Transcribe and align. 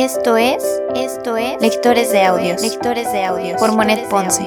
Esto 0.00 0.36
es, 0.36 0.62
esto 0.94 1.36
es 1.36 1.60
Lectores 1.60 2.12
de 2.12 2.22
Audios, 2.22 2.62
Lectores 2.62 3.10
de 3.10 3.24
Audios 3.24 3.58
por 3.58 3.74
Monet 3.74 4.08
Ponce. 4.08 4.44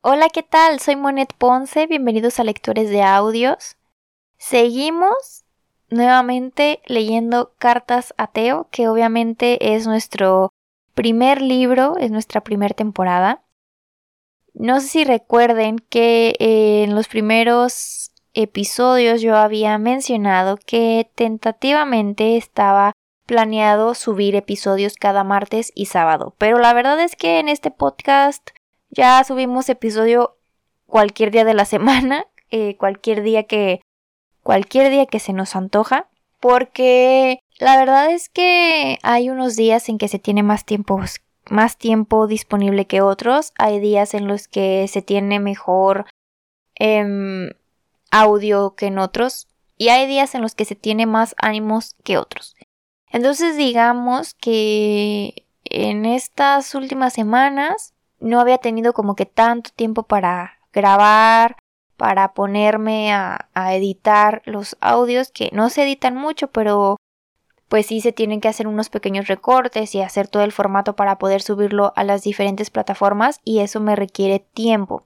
Hola, 0.00 0.28
¿qué 0.30 0.42
tal? 0.42 0.80
Soy 0.80 0.96
Monet 0.96 1.32
Ponce, 1.38 1.86
bienvenidos 1.86 2.40
a 2.40 2.42
Lectores 2.42 2.90
de 2.90 3.04
Audios. 3.04 3.76
Seguimos 4.36 5.44
nuevamente 5.90 6.80
leyendo 6.86 7.52
Cartas 7.60 8.14
a 8.16 8.26
Teo, 8.26 8.66
que 8.72 8.88
obviamente 8.88 9.76
es 9.76 9.86
nuestro 9.86 10.50
primer 10.98 11.40
libro, 11.40 11.96
es 11.96 12.10
nuestra 12.10 12.40
primera 12.40 12.74
temporada. 12.74 13.44
No 14.52 14.80
sé 14.80 14.88
si 14.88 15.04
recuerden 15.04 15.78
que 15.78 16.34
eh, 16.40 16.82
en 16.82 16.96
los 16.96 17.06
primeros 17.06 18.10
episodios 18.34 19.22
yo 19.22 19.36
había 19.36 19.78
mencionado 19.78 20.56
que 20.56 21.08
tentativamente 21.14 22.36
estaba 22.36 22.94
planeado 23.26 23.94
subir 23.94 24.34
episodios 24.34 24.94
cada 24.96 25.22
martes 25.22 25.70
y 25.76 25.86
sábado, 25.86 26.34
pero 26.36 26.58
la 26.58 26.72
verdad 26.72 26.98
es 26.98 27.14
que 27.14 27.38
en 27.38 27.48
este 27.48 27.70
podcast 27.70 28.50
ya 28.90 29.22
subimos 29.22 29.68
episodio 29.68 30.36
cualquier 30.86 31.30
día 31.30 31.44
de 31.44 31.54
la 31.54 31.64
semana, 31.74 32.26
eh, 32.50 32.76
cualquier 32.76 33.22
día 33.22 33.44
que 33.44 33.82
cualquier 34.42 34.90
día 34.90 35.06
que 35.06 35.20
se 35.20 35.32
nos 35.32 35.54
antoja, 35.54 36.08
porque 36.40 37.40
la 37.58 37.76
verdad 37.76 38.10
es 38.12 38.28
que 38.28 38.98
hay 39.02 39.30
unos 39.30 39.56
días 39.56 39.88
en 39.88 39.98
que 39.98 40.08
se 40.08 40.18
tiene 40.18 40.42
más 40.42 40.64
tiempo, 40.64 41.00
más 41.50 41.76
tiempo 41.76 42.26
disponible 42.26 42.86
que 42.86 43.00
otros. 43.00 43.52
Hay 43.58 43.80
días 43.80 44.14
en 44.14 44.28
los 44.28 44.48
que 44.48 44.86
se 44.88 45.02
tiene 45.02 45.40
mejor 45.40 46.06
em, 46.76 47.50
audio 48.10 48.74
que 48.76 48.86
en 48.86 48.98
otros. 48.98 49.48
Y 49.76 49.88
hay 49.88 50.06
días 50.06 50.34
en 50.34 50.42
los 50.42 50.54
que 50.54 50.64
se 50.64 50.74
tiene 50.74 51.06
más 51.06 51.34
ánimos 51.38 51.94
que 52.04 52.18
otros. 52.18 52.56
Entonces 53.10 53.56
digamos 53.56 54.34
que 54.34 55.46
en 55.64 56.04
estas 56.06 56.74
últimas 56.74 57.12
semanas 57.12 57.94
no 58.20 58.40
había 58.40 58.58
tenido 58.58 58.92
como 58.92 59.14
que 59.14 59.26
tanto 59.26 59.70
tiempo 59.74 60.02
para 60.02 60.58
grabar, 60.72 61.56
para 61.98 62.32
ponerme 62.32 63.12
a, 63.12 63.50
a 63.52 63.74
editar 63.74 64.40
los 64.46 64.78
audios 64.80 65.30
que 65.30 65.50
no 65.52 65.68
se 65.68 65.82
editan 65.82 66.14
mucho, 66.14 66.48
pero 66.48 66.96
pues 67.68 67.86
sí 67.86 68.00
se 68.00 68.12
tienen 68.12 68.40
que 68.40 68.48
hacer 68.48 68.66
unos 68.66 68.88
pequeños 68.88 69.26
recortes 69.26 69.94
y 69.94 70.00
hacer 70.00 70.28
todo 70.28 70.42
el 70.44 70.52
formato 70.52 70.96
para 70.96 71.18
poder 71.18 71.42
subirlo 71.42 71.92
a 71.96 72.04
las 72.04 72.22
diferentes 72.22 72.70
plataformas 72.70 73.40
y 73.44 73.58
eso 73.58 73.80
me 73.80 73.94
requiere 73.94 74.38
tiempo. 74.38 75.04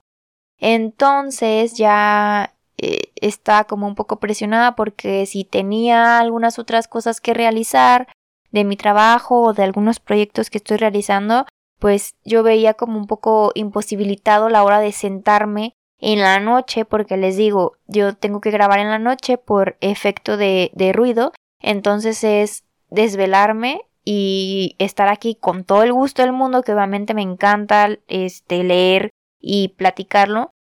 Entonces 0.59 1.75
ya 1.75 2.53
eh, 2.77 3.11
está 3.15 3.65
como 3.65 3.87
un 3.87 3.95
poco 3.95 4.19
presionada 4.19 4.75
porque 4.75 5.25
si 5.25 5.43
tenía 5.43 6.19
algunas 6.19 6.57
otras 6.59 6.87
cosas 6.87 7.19
que 7.19 7.33
realizar 7.33 8.07
de 8.51 8.63
mi 8.63 8.77
trabajo 8.77 9.41
o 9.41 9.53
de 9.53 9.63
algunos 9.63 9.99
proyectos 9.99 10.49
que 10.49 10.59
estoy 10.59 10.77
realizando, 10.77 11.45
pues 11.79 12.15
yo 12.23 12.43
veía 12.43 12.75
como 12.75 12.97
un 12.97 13.07
poco 13.07 13.51
imposibilitado 13.55 14.47
la 14.47 14.63
hora 14.63 14.79
de 14.79 14.93
sentarme 14.93 15.73
en 16.03 16.19
la 16.19 16.39
noche 16.41 16.83
porque 16.83 17.15
les 17.15 17.37
digo, 17.37 17.77
yo 17.87 18.13
tengo 18.13 18.41
que 18.41 18.51
grabar 18.51 18.79
en 18.79 18.89
la 18.89 18.99
noche 18.99 19.37
por 19.37 19.77
efecto 19.79 20.35
de, 20.35 20.69
ruido 20.93 21.31
entonces 21.61 22.25
es 22.25 22.65
desvelarme 22.89 23.81
y 24.03 24.75
estar 24.79 25.07
aquí 25.07 25.35
con 25.35 25.63
todo 25.63 25.81
el 25.83 25.93
gusto 25.93 26.21
del 26.21 26.33
mundo, 26.33 26.61
que 26.61 26.73
obviamente 26.73 27.13
me 27.13 27.21
encanta 27.21 27.87
este 28.09 28.65
leer 28.65 29.11
y 29.39 29.69
platicarlo, 29.69 30.51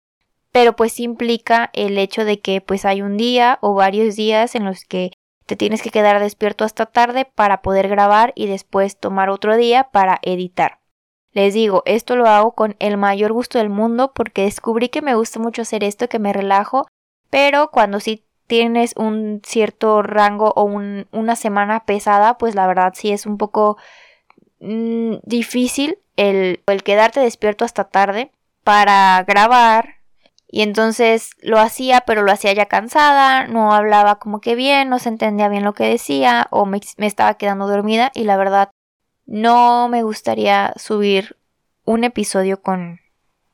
pero 0.52 0.76
pues 0.76 1.00
implica 1.00 1.70
el 1.72 1.98
hecho 1.98 2.24
de 2.24 2.38
que 2.40 2.60
pues 2.60 2.84
hay 2.84 3.02
un 3.02 3.16
día 3.16 3.58
o 3.62 3.74
varios 3.74 4.14
días 4.14 4.54
en 4.54 4.64
los 4.64 4.84
que 4.84 5.10
te 5.46 5.56
tienes 5.56 5.82
que 5.82 5.90
quedar 5.90 6.20
despierto 6.20 6.64
hasta 6.64 6.86
tarde 6.86 7.24
para 7.24 7.62
poder 7.62 7.88
grabar 7.88 8.32
y 8.36 8.46
después 8.46 8.96
tomar 8.96 9.28
otro 9.28 9.56
día 9.56 9.88
para 9.90 10.20
editar. 10.22 10.81
Les 11.32 11.54
digo, 11.54 11.82
esto 11.86 12.14
lo 12.16 12.26
hago 12.26 12.52
con 12.52 12.76
el 12.78 12.98
mayor 12.98 13.32
gusto 13.32 13.58
del 13.58 13.70
mundo 13.70 14.12
porque 14.14 14.42
descubrí 14.42 14.90
que 14.90 15.02
me 15.02 15.14
gusta 15.14 15.38
mucho 15.38 15.62
hacer 15.62 15.82
esto, 15.82 16.08
que 16.08 16.18
me 16.18 16.32
relajo, 16.32 16.86
pero 17.30 17.70
cuando 17.70 18.00
sí 18.00 18.24
tienes 18.46 18.92
un 18.96 19.40
cierto 19.44 20.02
rango 20.02 20.52
o 20.56 20.64
una 20.64 21.36
semana 21.36 21.86
pesada, 21.86 22.36
pues 22.36 22.54
la 22.54 22.66
verdad 22.66 22.92
sí 22.94 23.10
es 23.10 23.24
un 23.24 23.38
poco 23.38 23.78
mm, 24.60 25.14
difícil 25.22 25.98
el, 26.16 26.62
quedarte 26.84 27.20
despierto 27.20 27.64
hasta 27.64 27.84
tarde 27.84 28.30
para 28.62 29.24
grabar. 29.26 29.96
Y 30.54 30.60
entonces 30.60 31.30
lo 31.40 31.58
hacía, 31.58 32.02
pero 32.02 32.22
lo 32.22 32.30
hacía 32.30 32.52
ya 32.52 32.66
cansada, 32.66 33.46
no 33.46 33.72
hablaba 33.72 34.16
como 34.16 34.42
que 34.42 34.54
bien, 34.54 34.90
no 34.90 34.98
se 34.98 35.08
entendía 35.08 35.48
bien 35.48 35.64
lo 35.64 35.72
que 35.72 35.84
decía 35.84 36.46
o 36.50 36.66
me 36.66 36.78
estaba 36.98 37.34
quedando 37.34 37.66
dormida 37.66 38.10
y 38.14 38.24
la 38.24 38.36
verdad 38.36 38.70
no 39.32 39.88
me 39.88 40.02
gustaría 40.02 40.74
subir 40.76 41.38
un 41.86 42.04
episodio 42.04 42.60
con 42.60 43.00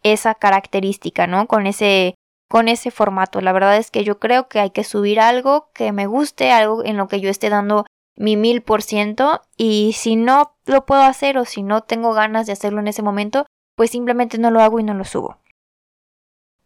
esa 0.03 0.35
característica, 0.35 1.29
¿no? 1.29 1.47
Con 1.47 1.69
ese 1.69 2.17
con 2.49 2.67
ese 2.67 2.91
formato. 2.91 3.41
La 3.41 3.53
verdad 3.53 3.77
es 3.77 3.93
que 3.93 4.03
yo 4.03 4.19
creo 4.19 4.49
que 4.49 4.59
hay 4.59 4.71
que 4.71 4.83
subir 4.83 5.21
algo 5.21 5.71
que 5.75 5.93
me 5.93 6.07
guste, 6.07 6.51
algo 6.51 6.85
en 6.85 6.97
lo 6.97 7.07
que 7.07 7.21
yo 7.21 7.31
esté 7.31 7.49
dando 7.49 7.87
mi 8.17 8.37
mil 8.37 8.63
por 8.63 8.83
ciento 8.83 9.43
y 9.57 9.93
si 9.93 10.17
no 10.17 10.57
lo 10.65 10.85
puedo 10.85 11.03
hacer 11.03 11.39
o 11.39 11.45
si 11.45 11.63
no 11.63 11.83
tengo 11.83 12.13
ganas 12.13 12.47
de 12.47 12.55
hacerlo 12.55 12.81
en 12.81 12.89
ese 12.89 13.03
momento, 13.03 13.47
pues 13.77 13.91
simplemente 13.91 14.39
no 14.39 14.51
lo 14.51 14.61
hago 14.61 14.81
y 14.81 14.83
no 14.83 14.95
lo 14.95 15.05
subo. 15.05 15.39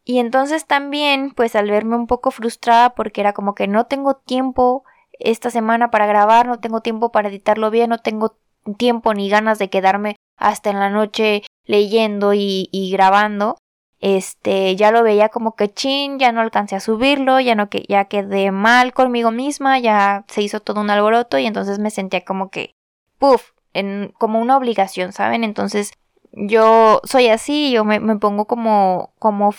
Y 0.04 0.20
entonces 0.20 0.66
también, 0.66 1.32
pues 1.32 1.54
al 1.54 1.70
verme 1.70 1.96
un 1.96 2.06
poco 2.06 2.30
frustrada 2.30 2.94
porque 2.94 3.20
era 3.20 3.34
como 3.34 3.54
que 3.54 3.68
no 3.68 3.84
tengo 3.84 4.14
tiempo 4.14 4.84
esta 5.18 5.50
semana 5.50 5.90
para 5.90 6.06
grabar, 6.06 6.46
no 6.46 6.60
tengo 6.60 6.80
tiempo 6.80 7.12
para 7.12 7.28
editarlo 7.28 7.70
bien, 7.70 7.90
no 7.90 7.98
tengo 7.98 8.36
tiempo 8.76 9.14
ni 9.14 9.28
ganas 9.28 9.58
de 9.58 9.70
quedarme 9.70 10.16
hasta 10.36 10.70
en 10.70 10.78
la 10.78 10.90
noche 10.90 11.42
leyendo 11.64 12.34
y, 12.34 12.68
y 12.72 12.90
grabando, 12.90 13.56
este, 14.02 14.74
ya 14.74 14.90
lo 14.90 15.04
veía 15.04 15.28
como 15.28 15.54
que 15.54 15.72
chin, 15.72 16.18
ya 16.18 16.32
no 16.32 16.40
alcancé 16.40 16.74
a 16.74 16.80
subirlo, 16.80 17.38
ya 17.38 17.54
no 17.54 17.70
que 17.70 17.84
ya 17.88 18.06
quedé 18.06 18.50
mal 18.50 18.92
conmigo 18.92 19.30
misma, 19.30 19.78
ya 19.78 20.24
se 20.26 20.42
hizo 20.42 20.58
todo 20.58 20.80
un 20.80 20.90
alboroto 20.90 21.38
y 21.38 21.46
entonces 21.46 21.78
me 21.78 21.90
sentía 21.90 22.24
como 22.24 22.50
que 22.50 22.74
puff, 23.18 23.52
en 23.72 24.12
como 24.18 24.40
una 24.40 24.56
obligación, 24.56 25.12
¿saben? 25.12 25.44
Entonces 25.44 25.92
yo 26.32 27.00
soy 27.04 27.28
así, 27.28 27.70
yo 27.70 27.84
me, 27.84 28.00
me 28.00 28.16
pongo 28.16 28.46
como 28.46 29.12
como 29.20 29.54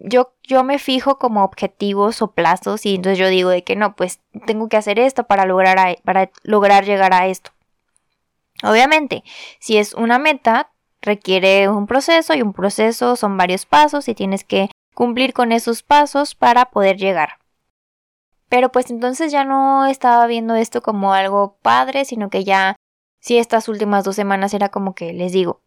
yo 0.00 0.32
yo 0.42 0.64
me 0.64 0.80
fijo 0.80 1.18
como 1.20 1.44
objetivos 1.44 2.20
o 2.20 2.32
plazos 2.32 2.84
y 2.84 2.96
entonces 2.96 3.18
yo 3.18 3.28
digo 3.28 3.50
de 3.50 3.62
que 3.62 3.76
no, 3.76 3.94
pues 3.94 4.20
tengo 4.44 4.68
que 4.68 4.76
hacer 4.76 4.98
esto 4.98 5.24
para 5.28 5.46
lograr 5.46 5.98
para 6.02 6.30
lograr 6.42 6.84
llegar 6.84 7.14
a 7.14 7.28
esto. 7.28 7.52
Obviamente, 8.62 9.24
si 9.58 9.76
es 9.76 9.94
una 9.94 10.18
meta, 10.18 10.72
requiere 11.00 11.68
un 11.68 11.86
proceso 11.86 12.34
y 12.34 12.42
un 12.42 12.52
proceso 12.52 13.16
son 13.16 13.36
varios 13.36 13.66
pasos 13.66 14.08
y 14.08 14.14
tienes 14.14 14.44
que 14.44 14.70
cumplir 14.94 15.32
con 15.32 15.52
esos 15.52 15.82
pasos 15.82 16.34
para 16.34 16.66
poder 16.66 16.96
llegar. 16.96 17.38
Pero 18.48 18.70
pues 18.70 18.90
entonces 18.90 19.32
ya 19.32 19.44
no 19.44 19.86
estaba 19.86 20.26
viendo 20.26 20.54
esto 20.54 20.82
como 20.82 21.14
algo 21.14 21.56
padre, 21.62 22.04
sino 22.04 22.30
que 22.30 22.44
ya, 22.44 22.76
si 23.18 23.38
estas 23.38 23.68
últimas 23.68 24.04
dos 24.04 24.14
semanas 24.14 24.54
era 24.54 24.68
como 24.68 24.94
que 24.94 25.12
les 25.12 25.32
digo, 25.32 25.62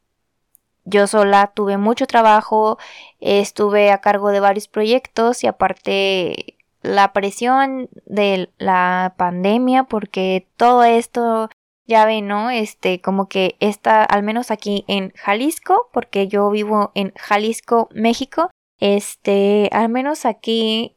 yo 0.86 1.08
sola 1.08 1.48
tuve 1.48 1.78
mucho 1.78 2.06
trabajo, 2.06 2.78
estuve 3.20 3.92
a 3.92 4.02
cargo 4.02 4.30
de 4.30 4.40
varios 4.40 4.68
proyectos 4.68 5.44
y 5.44 5.48
aparte 5.48 6.58
la 6.84 7.12
presión 7.12 7.90
de 8.06 8.52
la 8.60 9.16
pandemia 9.18 9.86
porque 9.86 10.48
todo 10.56 10.84
esto 10.84 11.50
ya 11.88 12.06
ven, 12.06 12.28
¿no? 12.28 12.50
Este, 12.50 13.02
como 13.02 13.28
que 13.28 13.56
está, 13.60 14.04
al 14.04 14.24
menos 14.24 14.52
aquí 14.52 14.86
en 14.88 15.12
Jalisco, 15.16 15.90
porque 15.94 16.28
yo 16.28 16.50
vivo 16.50 16.92
en 16.96 17.14
Jalisco, 17.16 17.90
México, 17.94 18.50
este, 18.80 19.70
al 19.72 19.90
menos 19.90 20.26
aquí 20.26 20.96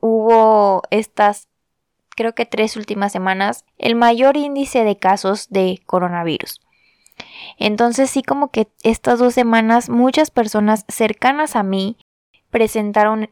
hubo 0.00 0.82
estas, 0.90 1.48
creo 2.16 2.34
que 2.34 2.46
tres 2.46 2.76
últimas 2.76 3.12
semanas, 3.12 3.64
el 3.78 3.94
mayor 3.94 4.36
índice 4.36 4.84
de 4.84 4.96
casos 4.96 5.48
de 5.50 5.80
coronavirus. 5.86 6.60
Entonces 7.58 8.10
sí 8.10 8.22
como 8.22 8.50
que 8.50 8.68
estas 8.82 9.18
dos 9.18 9.34
semanas 9.34 9.90
muchas 9.90 10.30
personas 10.30 10.86
cercanas 10.88 11.54
a 11.54 11.62
mí 11.62 11.98
presentaron 12.50 13.30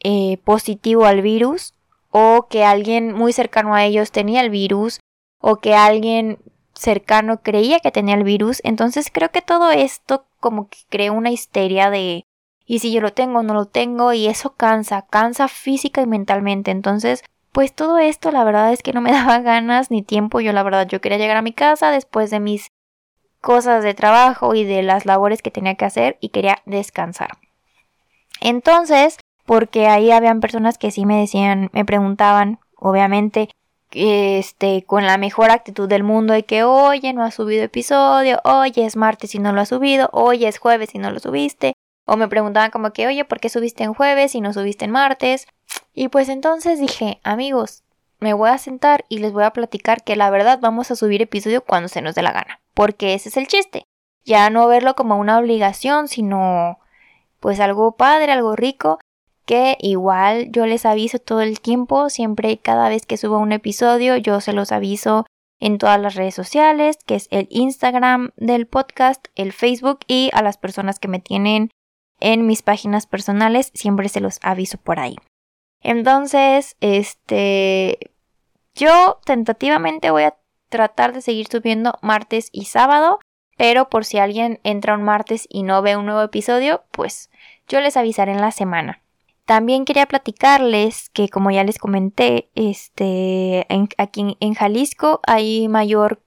eh, 0.00 0.38
positivo 0.44 1.06
al 1.06 1.22
virus 1.22 1.72
o 2.10 2.46
que 2.48 2.64
alguien 2.64 3.12
muy 3.12 3.32
cercano 3.32 3.74
a 3.74 3.84
ellos 3.84 4.12
tenía 4.12 4.42
el 4.42 4.50
virus 4.50 5.00
o 5.48 5.58
que 5.60 5.76
alguien 5.76 6.40
cercano 6.74 7.40
creía 7.40 7.78
que 7.78 7.92
tenía 7.92 8.16
el 8.16 8.24
virus. 8.24 8.60
Entonces 8.64 9.10
creo 9.12 9.30
que 9.30 9.42
todo 9.42 9.70
esto 9.70 10.26
como 10.40 10.68
que 10.68 10.78
creó 10.88 11.12
una 11.12 11.30
histeria 11.30 11.88
de 11.88 12.24
y 12.66 12.80
si 12.80 12.92
yo 12.92 13.00
lo 13.00 13.12
tengo 13.12 13.44
no 13.44 13.54
lo 13.54 13.66
tengo 13.66 14.12
y 14.12 14.26
eso 14.26 14.56
cansa, 14.56 15.02
cansa 15.02 15.46
física 15.46 16.02
y 16.02 16.06
mentalmente. 16.06 16.72
Entonces, 16.72 17.22
pues 17.52 17.72
todo 17.72 17.98
esto 17.98 18.32
la 18.32 18.42
verdad 18.42 18.72
es 18.72 18.82
que 18.82 18.92
no 18.92 19.00
me 19.00 19.12
daba 19.12 19.38
ganas 19.38 19.88
ni 19.92 20.02
tiempo. 20.02 20.40
Yo 20.40 20.52
la 20.52 20.64
verdad 20.64 20.88
yo 20.88 21.00
quería 21.00 21.18
llegar 21.18 21.36
a 21.36 21.42
mi 21.42 21.52
casa 21.52 21.92
después 21.92 22.30
de 22.30 22.40
mis 22.40 22.66
cosas 23.40 23.84
de 23.84 23.94
trabajo 23.94 24.52
y 24.56 24.64
de 24.64 24.82
las 24.82 25.06
labores 25.06 25.42
que 25.42 25.52
tenía 25.52 25.76
que 25.76 25.84
hacer 25.84 26.18
y 26.20 26.30
quería 26.30 26.58
descansar. 26.66 27.38
Entonces, 28.40 29.18
porque 29.44 29.86
ahí 29.86 30.10
habían 30.10 30.40
personas 30.40 30.76
que 30.76 30.90
sí 30.90 31.06
me 31.06 31.20
decían, 31.20 31.70
me 31.72 31.84
preguntaban, 31.84 32.58
obviamente, 32.74 33.48
este, 33.96 34.84
con 34.84 35.06
la 35.06 35.16
mejor 35.16 35.50
actitud 35.50 35.88
del 35.88 36.02
mundo 36.02 36.34
de 36.34 36.44
que, 36.44 36.64
oye, 36.64 37.12
no 37.14 37.24
ha 37.24 37.30
subido 37.30 37.64
episodio, 37.64 38.40
oye, 38.44 38.84
es 38.84 38.94
martes 38.94 39.34
y 39.34 39.38
no 39.38 39.52
lo 39.52 39.62
ha 39.62 39.66
subido, 39.66 40.10
oye, 40.12 40.48
es 40.48 40.58
jueves 40.58 40.94
y 40.94 40.98
no 40.98 41.10
lo 41.10 41.18
subiste, 41.18 41.72
o 42.04 42.16
me 42.16 42.28
preguntaban 42.28 42.70
como 42.70 42.92
que, 42.92 43.06
oye, 43.06 43.24
¿por 43.24 43.40
qué 43.40 43.48
subiste 43.48 43.84
en 43.84 43.94
jueves 43.94 44.34
y 44.34 44.42
no 44.42 44.52
subiste 44.52 44.84
en 44.84 44.90
martes? 44.90 45.46
Y 45.94 46.08
pues 46.08 46.28
entonces 46.28 46.78
dije, 46.78 47.20
amigos, 47.24 47.84
me 48.20 48.34
voy 48.34 48.50
a 48.50 48.58
sentar 48.58 49.04
y 49.08 49.18
les 49.18 49.32
voy 49.32 49.44
a 49.44 49.52
platicar 49.52 50.04
que 50.04 50.16
la 50.16 50.30
verdad 50.30 50.58
vamos 50.60 50.90
a 50.90 50.96
subir 50.96 51.22
episodio 51.22 51.64
cuando 51.64 51.88
se 51.88 52.02
nos 52.02 52.14
dé 52.14 52.22
la 52.22 52.32
gana, 52.32 52.60
porque 52.74 53.14
ese 53.14 53.30
es 53.30 53.36
el 53.36 53.46
chiste. 53.46 53.84
Ya 54.24 54.50
no 54.50 54.66
verlo 54.68 54.94
como 54.94 55.16
una 55.16 55.38
obligación, 55.38 56.08
sino 56.08 56.78
pues 57.40 57.60
algo 57.60 57.96
padre, 57.96 58.32
algo 58.32 58.56
rico, 58.56 58.98
que 59.46 59.78
igual 59.80 60.50
yo 60.50 60.66
les 60.66 60.84
aviso 60.84 61.18
todo 61.18 61.40
el 61.40 61.60
tiempo, 61.60 62.10
siempre 62.10 62.58
cada 62.58 62.88
vez 62.88 63.06
que 63.06 63.16
subo 63.16 63.38
un 63.38 63.52
episodio, 63.52 64.16
yo 64.16 64.40
se 64.40 64.52
los 64.52 64.72
aviso 64.72 65.24
en 65.60 65.78
todas 65.78 66.00
las 66.00 66.14
redes 66.14 66.34
sociales, 66.34 66.98
que 67.06 67.14
es 67.14 67.28
el 67.30 67.46
Instagram 67.50 68.32
del 68.36 68.66
podcast, 68.66 69.26
el 69.36 69.52
Facebook 69.52 70.00
y 70.06 70.30
a 70.34 70.42
las 70.42 70.58
personas 70.58 70.98
que 70.98 71.08
me 71.08 71.20
tienen 71.20 71.70
en 72.20 72.46
mis 72.46 72.62
páginas 72.62 73.06
personales, 73.06 73.70
siempre 73.74 74.08
se 74.08 74.20
los 74.20 74.38
aviso 74.42 74.78
por 74.78 75.00
ahí. 75.00 75.16
Entonces, 75.80 76.76
este, 76.80 78.10
yo 78.74 79.20
tentativamente 79.24 80.10
voy 80.10 80.24
a 80.24 80.36
tratar 80.68 81.12
de 81.12 81.22
seguir 81.22 81.46
subiendo 81.46 81.98
martes 82.02 82.48
y 82.52 82.64
sábado, 82.64 83.20
pero 83.56 83.88
por 83.88 84.04
si 84.04 84.18
alguien 84.18 84.60
entra 84.64 84.94
un 84.94 85.02
martes 85.02 85.46
y 85.48 85.62
no 85.62 85.80
ve 85.82 85.96
un 85.96 86.06
nuevo 86.06 86.22
episodio, 86.22 86.84
pues 86.90 87.30
yo 87.68 87.80
les 87.80 87.96
avisaré 87.96 88.32
en 88.32 88.40
la 88.40 88.50
semana. 88.50 89.02
También 89.46 89.84
quería 89.84 90.06
platicarles 90.06 91.08
que, 91.10 91.28
como 91.28 91.50
ya 91.50 91.64
les 91.64 91.78
comenté, 91.78 92.50
este, 92.54 93.66
aquí 93.96 94.36
en 94.40 94.54
Jalisco 94.54 95.20
hay 95.24 95.68
mayor 95.68 96.20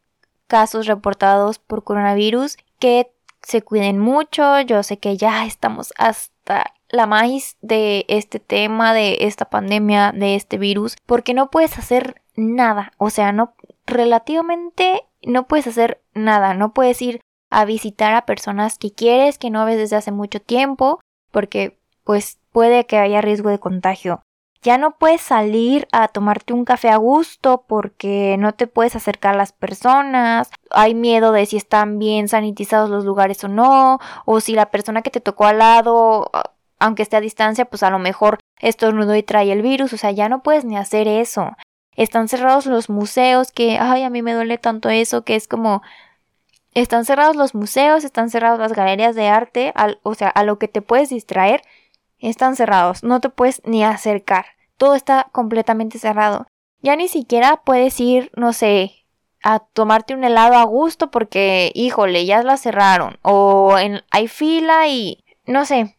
casos 0.47 0.87
reportados 0.87 1.59
por 1.59 1.83
coronavirus 1.83 2.57
que 2.79 3.11
se 3.41 3.61
cuiden 3.61 3.99
mucho. 3.99 4.61
Yo 4.61 4.83
sé 4.83 4.97
que 4.97 5.17
ya 5.17 5.45
estamos 5.45 5.93
hasta 5.97 6.73
la 6.89 7.05
maíz 7.07 7.57
de 7.61 8.05
este 8.07 8.39
tema, 8.39 8.93
de 8.93 9.17
esta 9.21 9.45
pandemia, 9.45 10.11
de 10.13 10.35
este 10.35 10.57
virus, 10.57 10.95
porque 11.05 11.33
no 11.33 11.49
puedes 11.49 11.77
hacer 11.77 12.21
nada. 12.35 12.93
O 12.97 13.09
sea, 13.09 13.31
no, 13.31 13.53
relativamente 13.85 15.03
no 15.23 15.47
puedes 15.47 15.67
hacer 15.67 16.01
nada. 16.13 16.53
No 16.53 16.73
puedes 16.73 17.01
ir 17.01 17.21
a 17.49 17.65
visitar 17.65 18.15
a 18.15 18.25
personas 18.25 18.77
que 18.77 18.91
quieres, 18.91 19.37
que 19.37 19.49
no 19.49 19.65
ves 19.65 19.77
desde 19.77 19.97
hace 19.97 20.11
mucho 20.11 20.39
tiempo, 20.41 20.99
porque 21.31 21.78
pues 22.03 22.39
puede 22.51 22.85
que 22.85 22.97
haya 22.97 23.21
riesgo 23.21 23.49
de 23.49 23.59
contagio. 23.59 24.23
Ya 24.61 24.77
no 24.77 24.97
puedes 24.97 25.21
salir 25.21 25.87
a 25.93 26.09
tomarte 26.09 26.51
un 26.51 26.65
café 26.65 26.89
a 26.89 26.97
gusto 26.97 27.63
porque 27.65 28.35
no 28.37 28.53
te 28.53 28.67
puedes 28.67 28.95
acercar 28.95 29.35
a 29.35 29.37
las 29.37 29.53
personas. 29.53 30.51
Hay 30.69 30.95
miedo 30.95 31.31
de 31.31 31.45
si 31.45 31.55
están 31.55 31.97
bien 31.97 32.27
sanitizados 32.27 32.89
los 32.89 33.05
lugares 33.05 33.41
o 33.45 33.47
no. 33.47 33.99
O 34.25 34.41
si 34.41 34.55
la 34.55 34.69
persona 34.69 35.01
que 35.01 35.11
te 35.11 35.21
tocó 35.21 35.45
al 35.45 35.59
lado, 35.59 36.29
aunque 36.77 37.03
esté 37.03 37.15
a 37.15 37.21
distancia, 37.21 37.65
pues 37.65 37.83
a 37.83 37.89
lo 37.89 37.99
mejor 37.99 38.39
estornudó 38.59 39.15
y 39.15 39.23
trae 39.23 39.49
el 39.53 39.61
virus. 39.61 39.93
O 39.93 39.97
sea, 39.97 40.11
ya 40.11 40.27
no 40.27 40.43
puedes 40.43 40.65
ni 40.65 40.75
hacer 40.75 41.07
eso. 41.07 41.55
Están 41.95 42.27
cerrados 42.27 42.65
los 42.65 42.89
museos 42.89 43.53
que, 43.53 43.77
ay, 43.79 44.03
a 44.03 44.09
mí 44.09 44.21
me 44.21 44.33
duele 44.33 44.57
tanto 44.57 44.89
eso, 44.89 45.23
que 45.23 45.35
es 45.35 45.47
como... 45.47 45.81
Están 46.73 47.03
cerrados 47.03 47.35
los 47.35 47.55
museos, 47.55 48.03
están 48.03 48.29
cerradas 48.29 48.59
las 48.59 48.73
galerías 48.73 49.15
de 49.15 49.27
arte, 49.27 49.73
o 50.03 50.13
sea, 50.13 50.29
a 50.29 50.43
lo 50.43 50.59
que 50.59 50.67
te 50.67 50.81
puedes 50.81 51.09
distraer 51.09 51.61
están 52.19 52.55
cerrados, 52.55 53.03
no 53.03 53.19
te 53.19 53.29
puedes 53.29 53.61
ni 53.65 53.83
acercar, 53.83 54.45
todo 54.77 54.95
está 54.95 55.27
completamente 55.31 55.99
cerrado. 55.99 56.47
Ya 56.81 56.95
ni 56.95 57.07
siquiera 57.07 57.61
puedes 57.63 57.99
ir, 57.99 58.31
no 58.35 58.53
sé, 58.53 59.05
a 59.43 59.59
tomarte 59.59 60.13
un 60.13 60.23
helado 60.23 60.55
a 60.55 60.63
gusto 60.63 61.11
porque, 61.11 61.71
híjole, 61.75 62.25
ya 62.25 62.43
la 62.43 62.57
cerraron, 62.57 63.17
o 63.21 63.77
en, 63.77 64.01
hay 64.11 64.27
fila 64.27 64.87
y, 64.87 65.23
no 65.45 65.65
sé, 65.65 65.97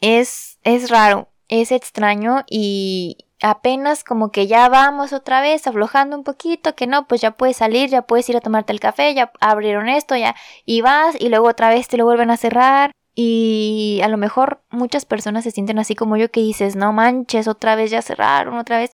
es, 0.00 0.58
es 0.62 0.90
raro, 0.90 1.28
es 1.48 1.72
extraño 1.72 2.44
y 2.48 3.18
apenas 3.42 4.04
como 4.04 4.30
que 4.30 4.46
ya 4.46 4.68
vamos 4.68 5.12
otra 5.12 5.40
vez 5.40 5.66
aflojando 5.66 6.16
un 6.16 6.24
poquito, 6.24 6.74
que 6.74 6.86
no, 6.86 7.06
pues 7.06 7.20
ya 7.20 7.32
puedes 7.32 7.56
salir, 7.56 7.90
ya 7.90 8.02
puedes 8.02 8.28
ir 8.28 8.36
a 8.36 8.40
tomarte 8.40 8.72
el 8.72 8.80
café, 8.80 9.14
ya 9.14 9.32
abrieron 9.40 9.88
esto, 9.88 10.16
ya, 10.16 10.34
y 10.64 10.80
vas 10.80 11.16
y 11.18 11.28
luego 11.28 11.48
otra 11.48 11.68
vez 11.68 11.88
te 11.88 11.96
lo 11.96 12.04
vuelven 12.04 12.30
a 12.30 12.36
cerrar 12.36 12.92
y 13.14 14.00
a 14.02 14.08
lo 14.08 14.16
mejor 14.16 14.62
muchas 14.70 15.04
personas 15.04 15.44
se 15.44 15.50
sienten 15.50 15.78
así 15.78 15.94
como 15.94 16.16
yo 16.16 16.30
que 16.30 16.40
dices, 16.40 16.76
no 16.76 16.92
manches, 16.92 17.48
otra 17.48 17.76
vez 17.76 17.90
ya 17.90 18.02
cerraron, 18.02 18.56
otra 18.58 18.78
vez. 18.78 18.92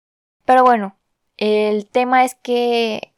Pero 0.45 0.63
bueno, 0.63 0.97
el 1.37 1.87
tema 1.87 2.23
es 2.23 2.35
que 2.35 3.13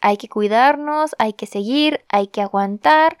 hay 0.00 0.16
que 0.16 0.28
cuidarnos, 0.28 1.14
hay 1.18 1.34
que 1.34 1.46
seguir, 1.46 2.04
hay 2.08 2.26
que 2.26 2.42
aguantar. 2.42 3.18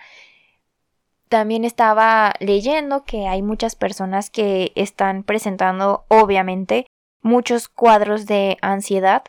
También 1.28 1.64
estaba 1.64 2.34
leyendo 2.40 3.04
que 3.04 3.28
hay 3.28 3.42
muchas 3.42 3.76
personas 3.76 4.28
que 4.30 4.72
están 4.74 5.22
presentando, 5.22 6.04
obviamente, 6.08 6.86
muchos 7.22 7.68
cuadros 7.68 8.26
de 8.26 8.58
ansiedad. 8.60 9.22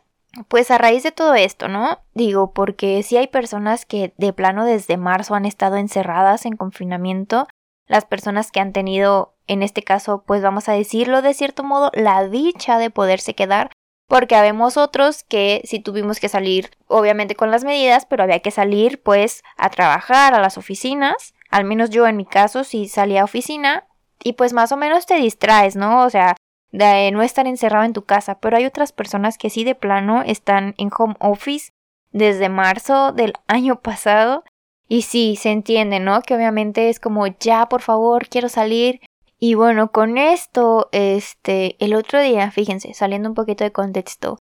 Pues 0.48 0.72
a 0.72 0.80
raíz 0.80 1.04
de 1.04 1.12
todo 1.12 1.36
esto, 1.36 1.68
¿no? 1.68 2.00
Digo, 2.16 2.54
porque 2.54 3.04
si 3.04 3.18
hay 3.18 3.28
personas 3.28 3.86
que 3.86 4.14
de 4.18 4.34
plano 4.34 4.66
desde 4.66 4.98
marzo 4.98 5.36
han 5.36 5.46
estado 5.46 5.78
encerradas 5.78 6.46
en 6.46 6.56
confinamiento, 6.56 7.48
las 7.88 8.06
personas 8.06 8.52
que 8.52 8.60
han 8.60 8.74
tenido, 8.74 9.36
en 9.46 9.62
este 9.62 9.84
caso, 9.84 10.24
pues 10.26 10.42
vamos 10.42 10.70
a 10.70 10.74
decirlo 10.74 11.22
de 11.22 11.36
cierto 11.36 11.64
modo, 11.64 11.92
la 11.94 12.28
dicha 12.28 12.80
de 12.80 12.90
poderse 12.90 13.36
quedar, 13.36 13.70
porque 14.08 14.36
habemos 14.36 14.76
otros 14.76 15.24
que 15.24 15.62
si 15.66 15.80
tuvimos 15.80 16.20
que 16.20 16.30
salir, 16.30 16.72
obviamente 16.88 17.36
con 17.36 17.52
las 17.52 17.64
medidas, 17.64 18.06
pero 18.06 18.24
había 18.24 18.40
que 18.40 18.52
salir 18.52 19.04
pues 19.04 19.44
a 19.56 19.70
trabajar 19.70 20.34
a 20.34 20.42
las 20.42 20.58
oficinas, 20.58 21.36
al 21.52 21.64
menos 21.64 21.92
yo 21.92 22.08
en 22.08 22.18
mi 22.18 22.26
caso 22.26 22.64
sí 22.64 22.88
salí 22.88 23.18
a 23.18 23.24
oficina, 23.24 23.86
y 24.24 24.34
pues 24.34 24.54
más 24.54 24.72
o 24.72 24.78
menos 24.78 25.06
te 25.06 25.16
distraes, 25.16 25.76
¿no? 25.76 26.04
O 26.04 26.10
sea, 26.10 26.36
de 26.74 27.12
no 27.12 27.22
estar 27.22 27.48
encerrado 27.48 27.86
en 27.86 27.94
tu 27.94 28.04
casa, 28.04 28.40
pero 28.40 28.58
hay 28.58 28.66
otras 28.66 28.92
personas 28.92 29.38
que 29.38 29.52
sí 29.52 29.64
de 29.64 29.76
plano 29.76 30.24
están 30.26 30.74
en 30.78 30.90
home 30.98 31.16
office 31.20 31.72
desde 32.12 32.50
marzo 32.50 33.12
del 33.12 33.34
año 33.48 33.80
pasado 33.80 34.44
y 34.90 35.04
sí, 35.04 35.36
se 35.36 35.52
entiende, 35.52 36.00
¿no? 36.00 36.22
Que 36.24 36.36
obviamente 36.36 36.90
es 36.90 37.00
como 37.00 37.28
ya, 37.28 37.70
por 37.70 37.82
favor, 37.82 38.28
quiero 38.28 38.50
salir. 38.50 39.02
Y 39.40 39.54
bueno, 39.54 39.92
con 39.92 40.18
esto, 40.18 40.90
este, 40.92 41.76
el 41.84 41.94
otro 41.94 42.20
día, 42.22 42.50
fíjense, 42.50 42.94
saliendo 42.94 43.30
un 43.30 43.36
poquito 43.36 43.64
de 43.64 43.72
contexto, 43.72 44.40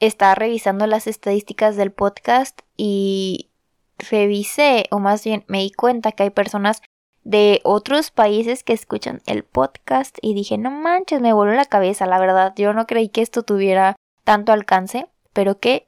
estaba 0.00 0.34
revisando 0.34 0.86
las 0.86 1.06
estadísticas 1.06 1.76
del 1.76 1.92
podcast 1.92 2.60
y 2.76 3.50
revisé, 3.98 4.86
o 4.90 4.98
más 4.98 5.24
bien 5.24 5.44
me 5.48 5.60
di 5.60 5.72
cuenta 5.72 6.12
que 6.12 6.24
hay 6.24 6.30
personas 6.30 6.82
de 7.22 7.60
otros 7.64 8.10
países 8.10 8.64
que 8.64 8.72
escuchan 8.72 9.20
el 9.26 9.44
podcast 9.44 10.16
y 10.22 10.34
dije, 10.34 10.58
no 10.58 10.70
manches, 10.70 11.20
me 11.20 11.32
voló 11.32 11.52
la 11.52 11.66
cabeza, 11.66 12.06
la 12.06 12.18
verdad, 12.18 12.54
yo 12.56 12.72
no 12.72 12.86
creí 12.86 13.08
que 13.08 13.22
esto 13.22 13.42
tuviera 13.42 13.96
tanto 14.24 14.52
alcance, 14.52 15.06
pero 15.32 15.58
qué 15.58 15.86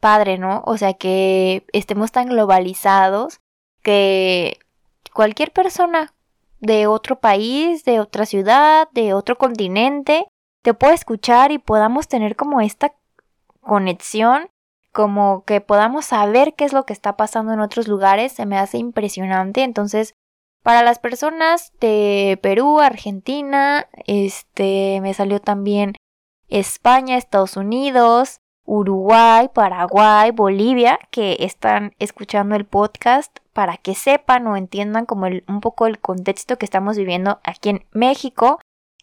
padre, 0.00 0.38
¿no? 0.38 0.62
O 0.66 0.76
sea, 0.78 0.94
que 0.94 1.64
estemos 1.72 2.10
tan 2.10 2.28
globalizados 2.28 3.40
que 3.82 4.58
cualquier 5.12 5.52
persona 5.52 6.12
de 6.60 6.86
otro 6.86 7.20
país, 7.20 7.84
de 7.84 8.00
otra 8.00 8.24
ciudad, 8.26 8.88
de 8.92 9.14
otro 9.14 9.36
continente, 9.36 10.26
te 10.62 10.74
pueda 10.74 10.94
escuchar 10.94 11.52
y 11.52 11.58
podamos 11.58 12.08
tener 12.08 12.36
como 12.36 12.60
esta 12.60 12.94
conexión, 13.60 14.48
como 14.92 15.44
que 15.44 15.60
podamos 15.60 16.06
saber 16.06 16.54
qué 16.54 16.64
es 16.64 16.72
lo 16.72 16.86
que 16.86 16.92
está 16.92 17.16
pasando 17.16 17.52
en 17.52 17.60
otros 17.60 17.88
lugares, 17.88 18.32
se 18.32 18.46
me 18.46 18.58
hace 18.58 18.78
impresionante, 18.78 19.62
entonces 19.62 20.14
para 20.62 20.82
las 20.82 20.98
personas 20.98 21.72
de 21.80 22.38
Perú, 22.42 22.80
Argentina, 22.80 23.88
este, 24.06 25.00
me 25.02 25.12
salió 25.14 25.40
también 25.40 25.94
España, 26.48 27.16
Estados 27.16 27.56
Unidos, 27.56 28.40
Uruguay, 28.64 29.50
Paraguay, 29.52 30.30
Bolivia, 30.30 31.00
que 31.10 31.38
están 31.40 31.94
escuchando 31.98 32.54
el 32.54 32.64
podcast 32.64 33.38
para 33.52 33.76
que 33.76 33.94
sepan 33.94 34.46
o 34.46 34.56
entiendan 34.56 35.04
como 35.04 35.26
un 35.26 35.60
poco 35.60 35.86
el 35.86 35.98
contexto 35.98 36.56
que 36.58 36.64
estamos 36.64 36.96
viviendo 36.96 37.40
aquí 37.42 37.70
en 37.70 37.84
México, 37.90 38.60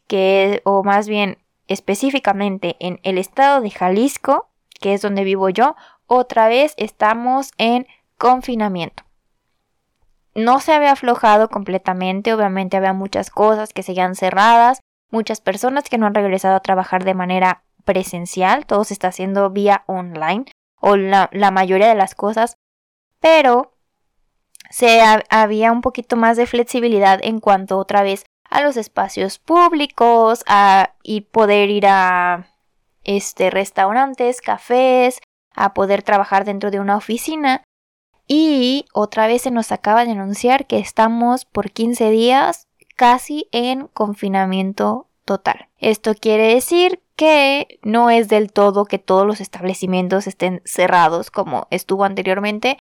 que 0.08 0.62
o 0.64 0.84
más 0.84 1.10
bien 1.10 1.40
específicamente 1.68 2.78
en 2.80 3.00
el 3.04 3.18
estado 3.18 3.62
de 3.62 3.70
Jalisco, 3.70 4.50
que 4.80 4.94
es 4.94 5.02
donde 5.02 5.24
vivo 5.24 5.50
yo, 5.50 5.76
otra 6.08 6.48
vez 6.48 6.74
estamos 6.78 7.52
en 7.58 7.86
confinamiento 8.18 9.09
no 10.44 10.60
se 10.60 10.74
había 10.74 10.92
aflojado 10.92 11.50
completamente, 11.50 12.34
obviamente 12.34 12.78
había 12.78 12.94
muchas 12.94 13.30
cosas 13.30 13.74
que 13.74 13.84
seguían 13.84 14.16
cerradas, 14.16 14.80
muchas 15.12 15.42
personas 15.42 15.90
que 15.90 15.98
no 15.98 16.08
han 16.08 16.16
regresado 16.16 16.56
a 16.56 16.62
trabajar 16.62 17.04
de 17.04 17.14
manera 17.14 17.64
presencial, 17.86 18.66
todo 18.66 18.84
se 18.84 18.94
está 18.94 19.08
haciendo 19.08 19.50
vía 19.50 19.84
online 19.88 20.46
o 20.80 20.96
la, 20.96 21.30
la 21.32 21.52
mayoría 21.52 21.88
de 21.88 21.96
las 21.96 22.16
cosas, 22.16 22.56
pero 23.20 23.74
se 24.70 25.02
había 25.30 25.72
un 25.72 25.82
poquito 25.82 26.16
más 26.16 26.38
de 26.38 26.46
flexibilidad 26.46 27.20
en 27.24 27.40
cuanto 27.40 27.78
otra 27.78 28.04
vez 28.04 28.26
a 28.50 28.62
los 28.62 28.78
espacios 28.78 29.40
públicos 29.40 30.44
a, 30.48 30.94
y 31.04 31.22
poder 31.22 31.70
ir 31.70 31.86
a 31.88 32.48
este, 33.04 33.50
restaurantes, 33.50 34.42
cafés, 34.42 35.20
a 35.56 35.74
poder 35.74 36.04
trabajar 36.04 36.46
dentro 36.46 36.72
de 36.72 36.80
una 36.80 36.98
oficina. 36.98 37.64
Y 38.32 38.86
otra 38.94 39.26
vez 39.26 39.42
se 39.42 39.52
nos 39.52 39.72
acaba 39.72 40.06
de 40.06 40.12
anunciar 40.12 40.68
que 40.68 40.78
estamos 40.78 41.46
por 41.46 41.72
15 41.72 42.12
días 42.12 42.68
casi 42.96 43.48
en 43.52 43.88
confinamiento 43.88 45.08
total. 45.26 45.68
Esto 45.80 46.14
quiere 46.14 46.54
decir 46.54 47.02
que 47.16 47.80
no 47.82 48.12
es 48.12 48.30
del 48.30 48.54
todo 48.54 48.86
que 48.86 49.00
todos 49.00 49.26
los 49.26 49.42
establecimientos 49.42 50.28
estén 50.28 50.62
cerrados 50.64 51.32
como 51.32 51.68
estuvo 51.72 52.04
anteriormente, 52.06 52.78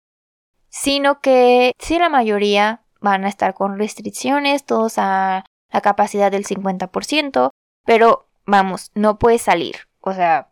sino 0.68 1.20
que 1.20 1.72
sí 1.78 1.98
la 1.98 2.10
mayoría 2.10 2.82
van 3.00 3.24
a 3.24 3.28
estar 3.28 3.54
con 3.54 3.78
restricciones, 3.78 4.66
todos 4.66 4.98
a 4.98 5.46
la 5.72 5.80
capacidad 5.80 6.30
del 6.30 6.44
50%, 6.44 7.50
pero 7.86 8.26
vamos, 8.44 8.90
no 8.94 9.18
puedes 9.18 9.40
salir, 9.40 9.76
o 10.00 10.12
sea, 10.12 10.48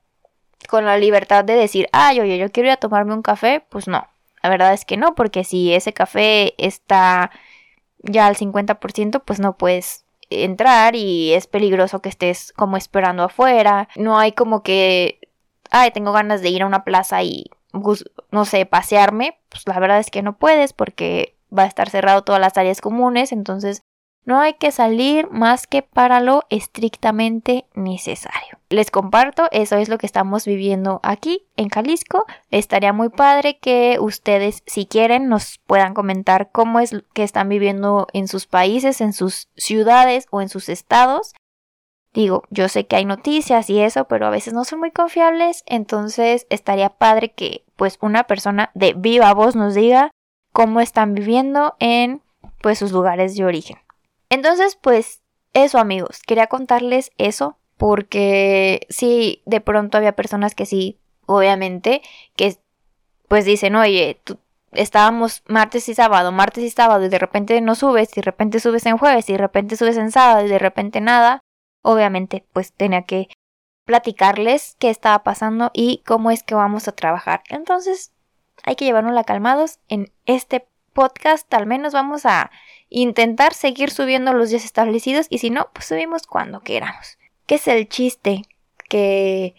con 0.70 0.86
la 0.86 0.96
libertad 0.96 1.44
de 1.44 1.54
decir, 1.54 1.86
ay, 1.92 2.20
oye, 2.20 2.38
yo 2.38 2.50
quiero 2.50 2.68
ir 2.68 2.72
a 2.72 2.78
tomarme 2.78 3.12
un 3.12 3.22
café, 3.22 3.64
pues 3.68 3.88
no, 3.88 4.06
la 4.46 4.50
verdad 4.50 4.74
es 4.74 4.84
que 4.84 4.96
no, 4.96 5.16
porque 5.16 5.42
si 5.42 5.74
ese 5.74 5.92
café 5.92 6.54
está 6.64 7.32
ya 7.98 8.28
al 8.28 8.36
50%, 8.36 9.24
pues 9.24 9.40
no 9.40 9.56
puedes 9.56 10.04
entrar 10.30 10.94
y 10.94 11.32
es 11.32 11.48
peligroso 11.48 12.00
que 12.00 12.08
estés 12.08 12.52
como 12.52 12.76
esperando 12.76 13.24
afuera, 13.24 13.88
no 13.96 14.20
hay 14.20 14.30
como 14.30 14.62
que, 14.62 15.18
ay, 15.72 15.90
tengo 15.90 16.12
ganas 16.12 16.42
de 16.42 16.50
ir 16.50 16.62
a 16.62 16.66
una 16.66 16.84
plaza 16.84 17.24
y 17.24 17.46
no 18.30 18.44
sé, 18.44 18.66
pasearme, 18.66 19.36
pues 19.48 19.64
la 19.66 19.80
verdad 19.80 19.98
es 19.98 20.12
que 20.12 20.22
no 20.22 20.38
puedes 20.38 20.72
porque 20.72 21.36
va 21.56 21.64
a 21.64 21.66
estar 21.66 21.90
cerrado 21.90 22.22
todas 22.22 22.40
las 22.40 22.56
áreas 22.56 22.80
comunes, 22.80 23.32
entonces 23.32 23.82
no 24.26 24.40
hay 24.40 24.54
que 24.54 24.72
salir 24.72 25.30
más 25.30 25.68
que 25.68 25.82
para 25.82 26.20
lo 26.20 26.42
estrictamente 26.50 27.64
necesario. 27.74 28.58
Les 28.68 28.90
comparto, 28.90 29.46
eso 29.52 29.76
es 29.76 29.88
lo 29.88 29.98
que 29.98 30.06
estamos 30.06 30.44
viviendo 30.44 30.98
aquí 31.04 31.46
en 31.56 31.68
Jalisco. 31.68 32.26
Estaría 32.50 32.92
muy 32.92 33.08
padre 33.08 33.58
que 33.58 33.98
ustedes, 34.00 34.64
si 34.66 34.86
quieren, 34.86 35.28
nos 35.28 35.58
puedan 35.66 35.94
comentar 35.94 36.50
cómo 36.50 36.80
es 36.80 37.04
que 37.14 37.22
están 37.22 37.48
viviendo 37.48 38.08
en 38.12 38.26
sus 38.26 38.46
países, 38.46 39.00
en 39.00 39.12
sus 39.12 39.48
ciudades 39.56 40.26
o 40.30 40.42
en 40.42 40.48
sus 40.48 40.68
estados. 40.68 41.32
Digo, 42.12 42.42
yo 42.50 42.68
sé 42.68 42.86
que 42.86 42.96
hay 42.96 43.04
noticias 43.04 43.70
y 43.70 43.78
eso, 43.78 44.08
pero 44.08 44.26
a 44.26 44.30
veces 44.30 44.54
no 44.54 44.64
son 44.64 44.80
muy 44.80 44.90
confiables, 44.90 45.62
entonces 45.66 46.46
estaría 46.50 46.88
padre 46.88 47.30
que 47.30 47.62
pues 47.76 47.98
una 48.00 48.24
persona 48.24 48.72
de 48.74 48.94
viva 48.94 49.32
voz 49.34 49.54
nos 49.54 49.74
diga 49.74 50.10
cómo 50.52 50.80
están 50.80 51.14
viviendo 51.14 51.76
en 51.78 52.22
pues 52.60 52.78
sus 52.78 52.90
lugares 52.90 53.36
de 53.36 53.44
origen. 53.44 53.76
Entonces, 54.30 54.76
pues 54.80 55.22
eso 55.52 55.78
amigos, 55.78 56.20
quería 56.26 56.46
contarles 56.46 57.10
eso 57.18 57.58
porque 57.76 58.86
sí, 58.88 59.42
de 59.46 59.60
pronto 59.60 59.98
había 59.98 60.16
personas 60.16 60.54
que 60.54 60.66
sí, 60.66 60.98
obviamente, 61.26 62.02
que 62.34 62.56
pues 63.28 63.44
dicen, 63.44 63.76
oye, 63.76 64.20
estábamos 64.72 65.42
martes 65.46 65.88
y 65.88 65.94
sábado, 65.94 66.32
martes 66.32 66.64
y 66.64 66.70
sábado 66.70 67.04
y 67.04 67.08
de 67.08 67.18
repente 67.18 67.60
no 67.60 67.74
subes, 67.74 68.10
y 68.12 68.16
de 68.16 68.22
repente 68.22 68.60
subes 68.60 68.86
en 68.86 68.98
jueves 68.98 69.28
y 69.28 69.32
de 69.32 69.38
repente 69.38 69.76
subes 69.76 69.96
en 69.96 70.10
sábado 70.10 70.44
y 70.46 70.48
de 70.48 70.58
repente 70.58 71.00
nada 71.00 71.40
obviamente 71.86 72.44
pues 72.52 72.72
tenía 72.72 73.02
que 73.02 73.28
platicarles 73.84 74.76
qué 74.80 74.90
estaba 74.90 75.22
pasando 75.22 75.70
y 75.72 76.02
cómo 76.04 76.32
es 76.32 76.42
que 76.42 76.56
vamos 76.56 76.88
a 76.88 76.92
trabajar. 76.92 77.42
Entonces 77.48 78.12
hay 78.64 78.74
que 78.74 78.92
la 78.92 79.24
calmados. 79.24 79.78
En 79.88 80.12
este 80.26 80.66
podcast 80.96 81.52
al 81.52 81.66
menos 81.66 81.92
vamos 81.92 82.24
a 82.24 82.50
intentar 82.88 83.52
seguir 83.52 83.90
subiendo 83.90 84.32
los 84.32 84.48
días 84.48 84.64
establecidos 84.64 85.26
y 85.28 85.38
si 85.38 85.50
no, 85.50 85.68
pues 85.74 85.84
subimos 85.84 86.26
cuando 86.26 86.60
queramos. 86.60 87.18
¿Qué 87.46 87.56
es 87.56 87.68
el 87.68 87.86
chiste? 87.88 88.42
Que 88.88 89.54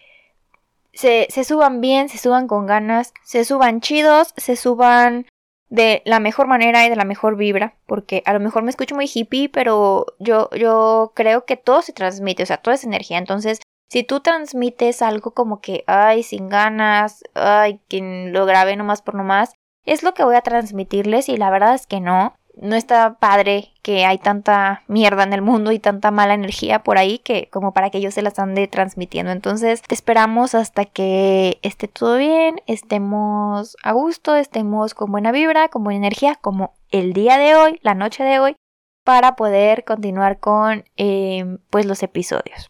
se, 0.94 1.28
se 1.30 1.44
suban 1.44 1.80
bien, 1.80 2.10
se 2.10 2.18
suban 2.18 2.48
con 2.48 2.66
ganas, 2.66 3.14
se 3.24 3.46
suban 3.46 3.82
chidos, 3.82 4.34
se 4.36 4.56
suban 4.56 5.28
de 5.70 6.02
la 6.06 6.20
mejor 6.20 6.48
manera 6.48 6.86
y 6.86 6.90
de 6.90 6.96
la 6.96 7.06
mejor 7.06 7.36
vibra, 7.36 7.76
porque 7.86 8.24
a 8.26 8.34
lo 8.34 8.40
mejor 8.40 8.64
me 8.64 8.72
escucho 8.72 8.96
muy 8.96 9.10
hippie, 9.14 9.50
pero 9.50 10.08
yo, 10.18 10.50
yo 10.52 11.12
creo 11.14 11.46
que 11.46 11.58
todo 11.58 11.84
se 11.84 11.94
transmite, 11.94 12.42
o 12.42 12.46
sea, 12.48 12.58
toda 12.58 12.76
esa 12.76 12.88
energía. 12.88 13.20
Entonces, 13.20 13.60
si 13.90 14.04
tú 14.04 14.22
transmites 14.22 15.04
algo 15.04 15.32
como 15.32 15.62
que, 15.62 15.84
ay, 15.86 16.24
sin 16.24 16.50
ganas, 16.50 17.24
ay, 17.36 17.80
que 17.90 18.30
lo 18.32 18.46
grabé 18.46 18.76
nomás 18.76 19.04
por 19.04 19.14
nomás, 19.14 19.54
es 19.88 20.04
lo 20.04 20.14
que 20.14 20.24
voy 20.24 20.36
a 20.36 20.42
transmitirles 20.42 21.30
y 21.30 21.38
la 21.38 21.50
verdad 21.50 21.74
es 21.74 21.88
que 21.88 22.00
no 22.00 22.36
no 22.62 22.76
está 22.76 23.18
padre 23.20 23.72
que 23.82 24.06
hay 24.06 24.18
tanta 24.18 24.84
mierda 24.88 25.24
en 25.24 25.34
el 25.34 25.42
mundo 25.42 25.72
y 25.72 25.80
tanta 25.80 26.12
mala 26.12 26.34
energía 26.34 26.84
por 26.84 26.98
ahí 26.98 27.20
que 27.20 27.50
como 27.52 27.72
para 27.72 27.90
que 27.90 28.00
ellos 28.00 28.14
se 28.14 28.22
las 28.22 28.40
ande 28.40 28.68
transmitiendo. 28.68 29.32
Entonces 29.32 29.82
esperamos 29.90 30.56
hasta 30.56 30.86
que 30.86 31.60
esté 31.62 31.88
todo 31.88 32.18
bien, 32.18 32.62
estemos 32.66 33.78
a 33.84 33.92
gusto, 33.94 34.36
estemos 34.36 34.94
con 34.94 35.12
buena 35.12 35.32
vibra, 35.32 35.70
con 35.70 35.84
buena 35.84 35.98
energía, 35.98 36.36
como 36.36 36.74
el 36.90 37.14
día 37.14 37.38
de 37.38 37.56
hoy, 37.56 37.80
la 37.84 37.94
noche 37.94 38.24
de 38.24 38.40
hoy, 38.40 38.56
para 39.04 39.36
poder 39.36 39.86
continuar 39.86 40.40
con 40.40 40.86
eh, 40.98 41.58
pues 41.70 41.86
los 41.86 42.02
episodios. 42.04 42.70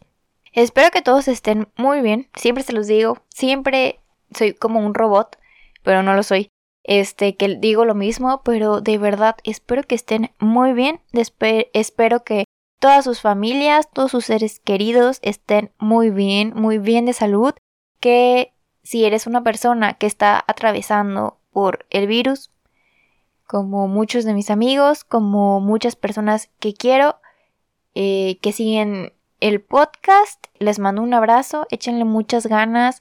Espero 0.51 0.91
que 0.91 1.01
todos 1.01 1.27
estén 1.27 1.67
muy 1.77 2.01
bien, 2.01 2.29
siempre 2.35 2.63
se 2.63 2.73
los 2.73 2.87
digo, 2.87 3.19
siempre 3.29 3.99
soy 4.35 4.53
como 4.53 4.79
un 4.79 4.93
robot, 4.93 5.37
pero 5.83 6.03
no 6.03 6.13
lo 6.13 6.23
soy 6.23 6.49
este, 6.87 7.35
que 7.35 7.55
digo 7.55 7.85
lo 7.85 7.93
mismo, 7.93 8.41
pero 8.43 8.81
de 8.81 8.97
verdad 8.97 9.35
espero 9.43 9.83
que 9.83 9.95
estén 9.95 10.31
muy 10.39 10.73
bien, 10.73 11.01
espero 11.11 12.23
que 12.23 12.45
todas 12.79 13.03
sus 13.03 13.21
familias, 13.21 13.89
todos 13.91 14.11
sus 14.11 14.25
seres 14.25 14.59
queridos 14.59 15.19
estén 15.21 15.71
muy 15.77 16.09
bien, 16.09 16.53
muy 16.55 16.79
bien 16.79 17.05
de 17.05 17.13
salud, 17.13 17.53
que 17.99 18.53
si 18.83 19.05
eres 19.05 19.27
una 19.27 19.43
persona 19.43 19.93
que 19.95 20.07
está 20.07 20.43
atravesando 20.47 21.37
por 21.51 21.85
el 21.89 22.07
virus, 22.07 22.51
como 23.45 23.87
muchos 23.87 24.23
de 24.23 24.33
mis 24.33 24.49
amigos, 24.49 25.03
como 25.03 25.59
muchas 25.59 25.95
personas 25.95 26.49
que 26.59 26.73
quiero, 26.73 27.19
eh, 27.95 28.39
que 28.41 28.53
siguen 28.53 29.13
el 29.39 29.61
podcast, 29.61 30.45
les 30.59 30.79
mando 30.79 31.01
un 31.01 31.13
abrazo, 31.13 31.67
échenle 31.69 32.05
muchas 32.05 32.47
ganas, 32.47 32.99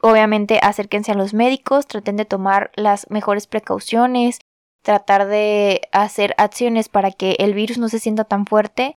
Obviamente 0.00 0.60
acérquense 0.62 1.12
a 1.12 1.16
los 1.16 1.34
médicos, 1.34 1.86
traten 1.86 2.16
de 2.16 2.24
tomar 2.24 2.70
las 2.74 3.08
mejores 3.10 3.46
precauciones, 3.46 4.38
tratar 4.82 5.26
de 5.26 5.88
hacer 5.92 6.34
acciones 6.38 6.88
para 6.88 7.10
que 7.10 7.36
el 7.38 7.54
virus 7.54 7.78
no 7.78 7.88
se 7.88 7.98
sienta 7.98 8.24
tan 8.24 8.46
fuerte, 8.46 8.96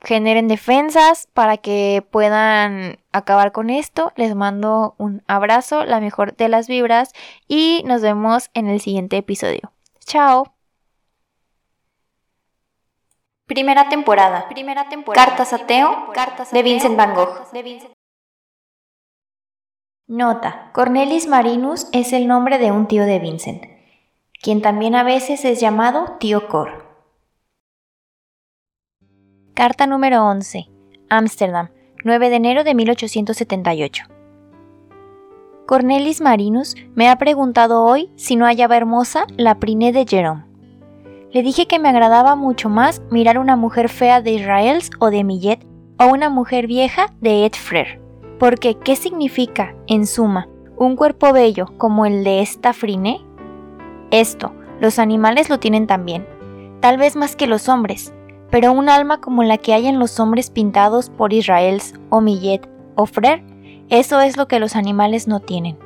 generen 0.00 0.48
defensas 0.48 1.28
para 1.32 1.56
que 1.56 2.06
puedan 2.10 2.98
acabar 3.12 3.52
con 3.52 3.70
esto. 3.70 4.12
Les 4.16 4.34
mando 4.34 4.94
un 4.98 5.22
abrazo, 5.26 5.84
la 5.84 6.00
mejor 6.00 6.36
de 6.36 6.48
las 6.48 6.68
vibras 6.68 7.12
y 7.48 7.82
nos 7.86 8.02
vemos 8.02 8.50
en 8.54 8.68
el 8.68 8.80
siguiente 8.80 9.16
episodio. 9.16 9.72
Chao. 10.00 10.54
Primera 13.46 13.88
temporada. 13.88 14.48
Primera 14.48 14.88
temporada. 14.88 15.26
Cartas 15.26 15.52
a 15.52 15.66
Teo, 15.66 16.12
Cartas 16.14 16.50
de 16.50 16.62
Vincent 16.62 16.96
Van 16.96 17.14
Gogh. 17.14 17.46
Nota. 20.06 20.70
Cornelis 20.74 21.26
Marinus 21.26 21.86
es 21.92 22.12
el 22.12 22.26
nombre 22.26 22.58
de 22.58 22.70
un 22.70 22.86
tío 22.88 23.06
de 23.06 23.18
Vincent, 23.18 23.64
quien 24.42 24.60
también 24.60 24.94
a 24.94 25.02
veces 25.02 25.46
es 25.46 25.60
llamado 25.60 26.18
tío 26.20 26.46
Cor. 26.48 26.84
Carta 29.54 29.86
número 29.86 30.22
11. 30.26 30.68
Ámsterdam, 31.08 31.70
9 32.04 32.28
de 32.28 32.36
enero 32.36 32.64
de 32.64 32.74
1878. 32.74 34.04
Cornelis 35.64 36.20
Marinus 36.20 36.74
me 36.94 37.08
ha 37.08 37.16
preguntado 37.16 37.82
hoy 37.82 38.10
si 38.16 38.36
no 38.36 38.44
hallaba 38.44 38.76
hermosa 38.76 39.26
la 39.38 39.58
Priné 39.58 39.90
de 39.92 40.04
Jerome. 40.06 40.44
Le 41.32 41.42
dije 41.42 41.66
que 41.66 41.78
me 41.78 41.88
agradaba 41.88 42.36
mucho 42.36 42.68
más 42.68 43.00
mirar 43.10 43.38
una 43.38 43.56
mujer 43.56 43.88
fea 43.88 44.20
de 44.20 44.32
Israels 44.32 44.90
o 44.98 45.08
de 45.08 45.24
Millet 45.24 45.64
o 45.98 46.08
una 46.08 46.28
mujer 46.28 46.66
vieja 46.66 47.06
de 47.22 47.46
Ed 47.46 47.54
porque, 48.44 48.74
¿qué 48.74 48.94
significa, 48.94 49.74
en 49.86 50.06
suma, 50.06 50.48
un 50.76 50.96
cuerpo 50.96 51.32
bello 51.32 51.72
como 51.78 52.04
el 52.04 52.24
de 52.24 52.42
esta 52.42 52.74
frine? 52.74 53.24
Esto, 54.10 54.52
los 54.80 54.98
animales 54.98 55.48
lo 55.48 55.58
tienen 55.58 55.86
también, 55.86 56.26
tal 56.80 56.98
vez 56.98 57.16
más 57.16 57.36
que 57.36 57.46
los 57.46 57.70
hombres, 57.70 58.12
pero 58.50 58.72
un 58.72 58.90
alma 58.90 59.22
como 59.22 59.44
la 59.44 59.56
que 59.56 59.72
hay 59.72 59.86
en 59.86 59.98
los 59.98 60.20
hombres 60.20 60.50
pintados 60.50 61.08
por 61.08 61.32
Israels 61.32 61.94
o 62.10 62.20
Millet 62.20 62.68
o 62.96 63.06
Frere, 63.06 63.46
eso 63.88 64.20
es 64.20 64.36
lo 64.36 64.46
que 64.46 64.60
los 64.60 64.76
animales 64.76 65.26
no 65.26 65.40
tienen. 65.40 65.78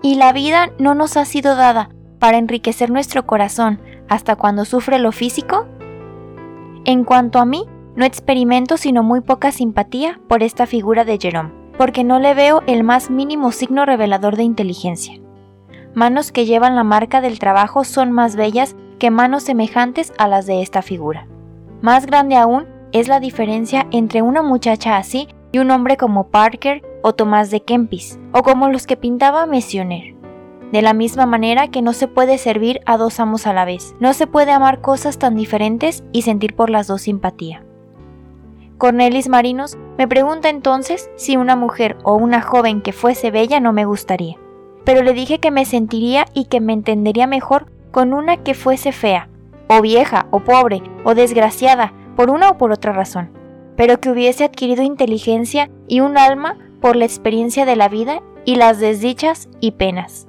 Y 0.00 0.14
la 0.14 0.32
vida 0.32 0.70
no 0.78 0.94
nos 0.94 1.16
ha 1.16 1.24
sido 1.24 1.56
dada 1.56 1.90
para 2.20 2.38
enriquecer 2.38 2.88
nuestro 2.88 3.26
corazón 3.26 3.80
hasta 4.08 4.36
cuando 4.36 4.64
sufre 4.64 5.00
lo 5.00 5.10
físico? 5.10 5.66
En 6.84 7.02
cuanto 7.02 7.40
a 7.40 7.44
mí, 7.46 7.64
no 7.96 8.04
experimento 8.04 8.76
sino 8.76 9.02
muy 9.02 9.22
poca 9.22 9.50
simpatía 9.50 10.20
por 10.28 10.44
esta 10.44 10.66
figura 10.66 11.04
de 11.04 11.18
Jerome 11.20 11.65
porque 11.76 12.04
no 12.04 12.18
le 12.18 12.34
veo 12.34 12.62
el 12.66 12.84
más 12.84 13.10
mínimo 13.10 13.52
signo 13.52 13.84
revelador 13.84 14.36
de 14.36 14.42
inteligencia. 14.42 15.20
Manos 15.94 16.32
que 16.32 16.44
llevan 16.44 16.76
la 16.76 16.84
marca 16.84 17.20
del 17.20 17.38
trabajo 17.38 17.84
son 17.84 18.12
más 18.12 18.36
bellas 18.36 18.76
que 18.98 19.10
manos 19.10 19.42
semejantes 19.42 20.12
a 20.18 20.28
las 20.28 20.46
de 20.46 20.62
esta 20.62 20.82
figura. 20.82 21.26
Más 21.80 22.06
grande 22.06 22.36
aún 22.36 22.66
es 22.92 23.08
la 23.08 23.20
diferencia 23.20 23.86
entre 23.90 24.22
una 24.22 24.42
muchacha 24.42 24.96
así 24.96 25.28
y 25.52 25.58
un 25.58 25.70
hombre 25.70 25.96
como 25.96 26.28
Parker 26.28 26.82
o 27.02 27.14
Tomás 27.14 27.50
de 27.50 27.60
Kempis, 27.60 28.18
o 28.32 28.42
como 28.42 28.68
los 28.68 28.86
que 28.86 28.96
pintaba 28.96 29.46
Messioner. 29.46 30.14
De 30.72 30.82
la 30.82 30.94
misma 30.94 31.26
manera 31.26 31.68
que 31.68 31.82
no 31.82 31.92
se 31.92 32.08
puede 32.08 32.38
servir 32.38 32.80
a 32.86 32.96
dos 32.96 33.20
amos 33.20 33.46
a 33.46 33.52
la 33.52 33.64
vez, 33.64 33.94
no 34.00 34.12
se 34.14 34.26
puede 34.26 34.50
amar 34.50 34.80
cosas 34.80 35.18
tan 35.18 35.36
diferentes 35.36 36.02
y 36.12 36.22
sentir 36.22 36.56
por 36.56 36.70
las 36.70 36.88
dos 36.88 37.02
simpatía. 37.02 37.65
Cornelis 38.78 39.28
Marinos 39.28 39.78
me 39.96 40.06
pregunta 40.06 40.50
entonces 40.50 41.10
si 41.16 41.36
una 41.36 41.56
mujer 41.56 41.96
o 42.02 42.14
una 42.14 42.42
joven 42.42 42.82
que 42.82 42.92
fuese 42.92 43.30
bella 43.30 43.58
no 43.58 43.72
me 43.72 43.86
gustaría, 43.86 44.36
pero 44.84 45.02
le 45.02 45.14
dije 45.14 45.38
que 45.38 45.50
me 45.50 45.64
sentiría 45.64 46.26
y 46.34 46.44
que 46.44 46.60
me 46.60 46.74
entendería 46.74 47.26
mejor 47.26 47.66
con 47.90 48.12
una 48.12 48.36
que 48.42 48.52
fuese 48.52 48.92
fea, 48.92 49.30
o 49.68 49.80
vieja, 49.80 50.26
o 50.30 50.40
pobre, 50.40 50.82
o 51.04 51.14
desgraciada, 51.14 51.94
por 52.16 52.28
una 52.28 52.50
o 52.50 52.58
por 52.58 52.70
otra 52.70 52.92
razón, 52.92 53.30
pero 53.76 53.98
que 53.98 54.10
hubiese 54.10 54.44
adquirido 54.44 54.82
inteligencia 54.82 55.70
y 55.88 56.00
un 56.00 56.18
alma 56.18 56.58
por 56.82 56.96
la 56.96 57.06
experiencia 57.06 57.64
de 57.64 57.76
la 57.76 57.88
vida 57.88 58.22
y 58.44 58.56
las 58.56 58.78
desdichas 58.78 59.48
y 59.60 59.72
penas. 59.72 60.26